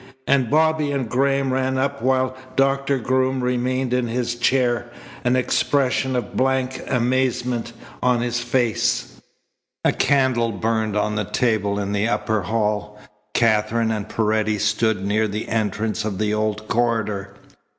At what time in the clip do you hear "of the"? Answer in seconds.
16.03-16.33